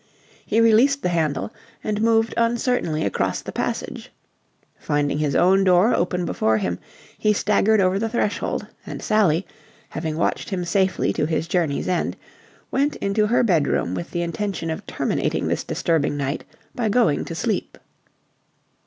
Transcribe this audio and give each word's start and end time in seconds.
He 0.43 0.59
released 0.59 1.03
the 1.03 1.09
handle 1.13 1.53
and 1.83 2.01
moved 2.01 2.33
uncertainly 2.35 3.05
across 3.05 3.41
the 3.43 3.51
passage. 3.51 4.11
Finding 4.79 5.19
his 5.19 5.35
own 5.35 5.63
door 5.63 5.93
open 5.93 6.25
before 6.25 6.57
him, 6.57 6.79
he 7.19 7.33
staggered 7.33 7.79
over 7.79 7.99
the 7.99 8.09
threshold; 8.09 8.65
and 8.83 9.03
Sally, 9.03 9.45
having 9.89 10.17
watched 10.17 10.49
him 10.49 10.65
safely 10.65 11.13
to 11.13 11.27
his 11.27 11.47
journey's 11.47 11.87
end, 11.87 12.17
went 12.71 12.95
into 12.95 13.27
her 13.27 13.43
bedroom 13.43 13.93
with 13.93 14.09
the 14.09 14.23
intention 14.23 14.71
of 14.71 14.87
terminating 14.87 15.47
this 15.47 15.63
disturbing 15.63 16.17
night 16.17 16.45
by 16.73 16.89
going 16.89 17.23
to 17.25 17.35
sleep. 17.35 17.77